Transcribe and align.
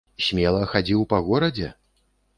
Смела 0.27 0.63
хадзіў 0.71 1.05
па 1.11 1.21
горадзе? 1.31 1.69